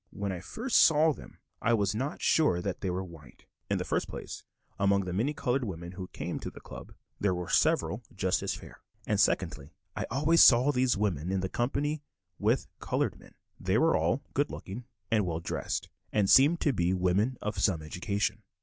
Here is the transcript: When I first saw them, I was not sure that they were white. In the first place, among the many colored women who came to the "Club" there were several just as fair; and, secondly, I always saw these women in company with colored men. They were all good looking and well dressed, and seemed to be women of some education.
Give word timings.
When 0.09 0.31
I 0.31 0.39
first 0.39 0.79
saw 0.79 1.13
them, 1.13 1.37
I 1.61 1.75
was 1.75 1.93
not 1.93 2.23
sure 2.23 2.59
that 2.59 2.81
they 2.81 2.89
were 2.89 3.03
white. 3.03 3.45
In 3.69 3.77
the 3.77 3.85
first 3.85 4.07
place, 4.07 4.43
among 4.79 5.05
the 5.05 5.13
many 5.13 5.31
colored 5.31 5.63
women 5.63 5.91
who 5.91 6.07
came 6.07 6.39
to 6.39 6.49
the 6.49 6.59
"Club" 6.59 6.95
there 7.19 7.35
were 7.35 7.49
several 7.49 8.01
just 8.11 8.41
as 8.41 8.55
fair; 8.55 8.81
and, 9.05 9.19
secondly, 9.19 9.75
I 9.95 10.07
always 10.09 10.41
saw 10.41 10.71
these 10.71 10.97
women 10.97 11.31
in 11.31 11.39
company 11.49 12.01
with 12.39 12.65
colored 12.79 13.19
men. 13.19 13.35
They 13.59 13.77
were 13.77 13.95
all 13.95 14.23
good 14.33 14.49
looking 14.49 14.85
and 15.11 15.23
well 15.23 15.39
dressed, 15.39 15.87
and 16.11 16.27
seemed 16.27 16.61
to 16.61 16.73
be 16.73 16.95
women 16.95 17.37
of 17.43 17.59
some 17.59 17.83
education. 17.83 18.41